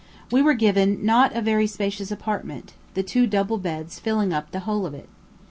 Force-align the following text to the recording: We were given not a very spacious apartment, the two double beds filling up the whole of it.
We 0.31 0.41
were 0.41 0.55
given 0.55 1.05
not 1.05 1.35
a 1.35 1.43
very 1.43 1.67
spacious 1.67 2.09
apartment, 2.09 2.73
the 2.95 3.03
two 3.03 3.27
double 3.27 3.59
beds 3.59 3.99
filling 3.99 4.33
up 4.33 4.49
the 4.49 4.61
whole 4.61 4.87
of 4.87 4.95
it. 4.95 5.07